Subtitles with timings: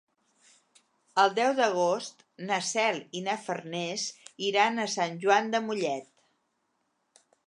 [1.23, 4.05] El deu d'agost na Cel i na Farners
[4.47, 6.09] iran a Sant Joan de Mollet.